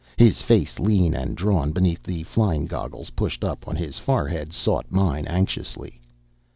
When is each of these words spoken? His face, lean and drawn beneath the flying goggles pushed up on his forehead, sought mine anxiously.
His 0.17 0.41
face, 0.41 0.79
lean 0.79 1.13
and 1.13 1.37
drawn 1.37 1.71
beneath 1.73 2.01
the 2.01 2.23
flying 2.23 2.65
goggles 2.65 3.11
pushed 3.11 3.43
up 3.43 3.67
on 3.67 3.75
his 3.75 3.99
forehead, 3.99 4.51
sought 4.51 4.87
mine 4.91 5.27
anxiously. 5.27 6.01